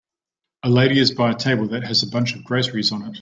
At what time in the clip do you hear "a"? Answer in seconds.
0.63-0.69, 1.29-1.35, 2.01-2.09